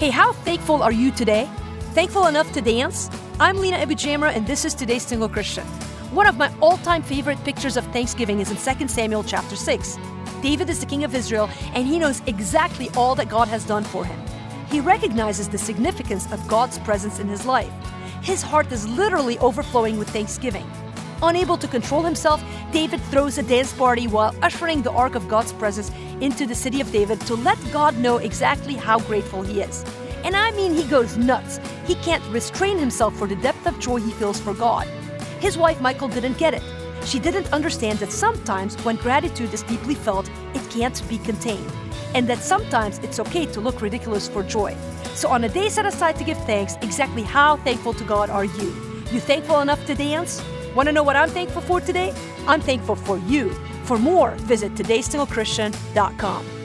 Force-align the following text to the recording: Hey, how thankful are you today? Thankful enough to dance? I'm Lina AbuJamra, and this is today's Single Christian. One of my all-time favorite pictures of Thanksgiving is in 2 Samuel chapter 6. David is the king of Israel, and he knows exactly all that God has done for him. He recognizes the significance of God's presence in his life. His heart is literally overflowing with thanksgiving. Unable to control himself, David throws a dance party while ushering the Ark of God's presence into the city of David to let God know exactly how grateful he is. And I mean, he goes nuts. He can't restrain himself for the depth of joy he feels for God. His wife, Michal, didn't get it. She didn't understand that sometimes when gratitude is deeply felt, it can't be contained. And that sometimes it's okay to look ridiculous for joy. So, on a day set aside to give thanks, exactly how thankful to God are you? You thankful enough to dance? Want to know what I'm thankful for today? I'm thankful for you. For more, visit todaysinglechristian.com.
Hey, 0.00 0.08
how 0.08 0.32
thankful 0.32 0.82
are 0.82 0.92
you 0.92 1.10
today? 1.10 1.46
Thankful 1.92 2.26
enough 2.26 2.50
to 2.54 2.62
dance? 2.62 3.10
I'm 3.38 3.58
Lina 3.58 3.76
AbuJamra, 3.76 4.34
and 4.34 4.46
this 4.46 4.64
is 4.64 4.72
today's 4.72 5.02
Single 5.02 5.28
Christian. 5.28 5.66
One 6.14 6.26
of 6.26 6.38
my 6.38 6.50
all-time 6.62 7.02
favorite 7.02 7.44
pictures 7.44 7.76
of 7.76 7.84
Thanksgiving 7.88 8.40
is 8.40 8.50
in 8.50 8.78
2 8.78 8.88
Samuel 8.88 9.22
chapter 9.22 9.56
6. 9.56 9.98
David 10.40 10.70
is 10.70 10.80
the 10.80 10.86
king 10.86 11.04
of 11.04 11.14
Israel, 11.14 11.50
and 11.74 11.86
he 11.86 11.98
knows 11.98 12.22
exactly 12.26 12.88
all 12.96 13.14
that 13.14 13.28
God 13.28 13.46
has 13.48 13.66
done 13.66 13.84
for 13.84 14.06
him. 14.06 14.18
He 14.70 14.80
recognizes 14.80 15.50
the 15.50 15.58
significance 15.58 16.32
of 16.32 16.48
God's 16.48 16.78
presence 16.78 17.18
in 17.18 17.28
his 17.28 17.44
life. 17.44 17.70
His 18.22 18.40
heart 18.40 18.72
is 18.72 18.88
literally 18.88 19.38
overflowing 19.40 19.98
with 19.98 20.08
thanksgiving. 20.08 20.66
Unable 21.22 21.58
to 21.58 21.68
control 21.68 22.02
himself, 22.02 22.42
David 22.72 23.00
throws 23.02 23.36
a 23.36 23.42
dance 23.42 23.72
party 23.74 24.06
while 24.06 24.34
ushering 24.40 24.80
the 24.80 24.92
Ark 24.92 25.14
of 25.14 25.28
God's 25.28 25.52
presence 25.52 25.90
into 26.20 26.46
the 26.46 26.54
city 26.54 26.80
of 26.80 26.90
David 26.90 27.20
to 27.22 27.34
let 27.34 27.58
God 27.72 27.96
know 27.98 28.16
exactly 28.16 28.74
how 28.74 28.98
grateful 29.00 29.42
he 29.42 29.60
is. 29.60 29.84
And 30.24 30.34
I 30.34 30.50
mean, 30.52 30.72
he 30.74 30.84
goes 30.84 31.18
nuts. 31.18 31.60
He 31.86 31.94
can't 31.96 32.24
restrain 32.30 32.78
himself 32.78 33.14
for 33.16 33.26
the 33.26 33.36
depth 33.36 33.66
of 33.66 33.78
joy 33.78 34.00
he 34.00 34.12
feels 34.12 34.40
for 34.40 34.54
God. 34.54 34.86
His 35.40 35.58
wife, 35.58 35.80
Michal, 35.80 36.08
didn't 36.08 36.38
get 36.38 36.54
it. 36.54 36.62
She 37.04 37.18
didn't 37.18 37.52
understand 37.52 37.98
that 37.98 38.12
sometimes 38.12 38.76
when 38.84 38.96
gratitude 38.96 39.52
is 39.52 39.62
deeply 39.62 39.94
felt, 39.94 40.30
it 40.54 40.70
can't 40.70 41.06
be 41.08 41.18
contained. 41.18 41.70
And 42.14 42.28
that 42.28 42.38
sometimes 42.38 42.98
it's 42.98 43.20
okay 43.20 43.46
to 43.46 43.60
look 43.60 43.80
ridiculous 43.80 44.28
for 44.28 44.42
joy. 44.42 44.76
So, 45.14 45.28
on 45.28 45.44
a 45.44 45.48
day 45.48 45.68
set 45.68 45.86
aside 45.86 46.16
to 46.16 46.24
give 46.24 46.38
thanks, 46.44 46.76
exactly 46.82 47.22
how 47.22 47.56
thankful 47.58 47.94
to 47.94 48.04
God 48.04 48.30
are 48.30 48.44
you? 48.44 48.68
You 49.12 49.20
thankful 49.20 49.60
enough 49.60 49.84
to 49.86 49.94
dance? 49.94 50.42
Want 50.74 50.88
to 50.88 50.92
know 50.92 51.02
what 51.02 51.16
I'm 51.16 51.28
thankful 51.28 51.62
for 51.62 51.80
today? 51.80 52.14
I'm 52.46 52.60
thankful 52.60 52.96
for 52.96 53.18
you. 53.18 53.50
For 53.84 53.98
more, 53.98 54.32
visit 54.36 54.74
todaysinglechristian.com. 54.74 56.59